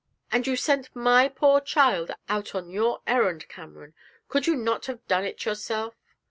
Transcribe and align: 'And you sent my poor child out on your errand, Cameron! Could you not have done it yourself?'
'And 0.31 0.47
you 0.47 0.55
sent 0.55 0.95
my 0.95 1.29
poor 1.29 1.61
child 1.61 2.09
out 2.27 2.55
on 2.55 2.71
your 2.71 3.03
errand, 3.05 3.47
Cameron! 3.49 3.93
Could 4.29 4.47
you 4.47 4.55
not 4.55 4.87
have 4.87 5.07
done 5.07 5.25
it 5.25 5.45
yourself?' 5.45 5.93